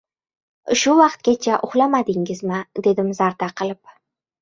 —Shu 0.83 0.95
vaqtgacha 1.01 1.59
uxlamadingizmi!— 1.69 2.65
dedim 2.89 3.15
zarda 3.23 3.55
qilib. 3.63 3.97